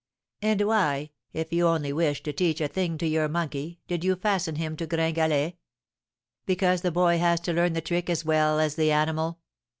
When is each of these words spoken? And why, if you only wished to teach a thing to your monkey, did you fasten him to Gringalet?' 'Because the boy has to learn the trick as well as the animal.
And 0.41 0.61
why, 0.63 1.11
if 1.31 1.53
you 1.53 1.67
only 1.67 1.93
wished 1.93 2.23
to 2.23 2.33
teach 2.33 2.59
a 2.59 2.67
thing 2.67 2.97
to 2.97 3.05
your 3.07 3.27
monkey, 3.29 3.81
did 3.87 4.03
you 4.03 4.15
fasten 4.15 4.55
him 4.55 4.75
to 4.77 4.87
Gringalet?' 4.87 5.57
'Because 6.47 6.81
the 6.81 6.89
boy 6.89 7.19
has 7.19 7.39
to 7.41 7.53
learn 7.53 7.73
the 7.73 7.81
trick 7.81 8.09
as 8.09 8.25
well 8.25 8.59
as 8.59 8.73
the 8.77 8.91
animal. 8.91 9.37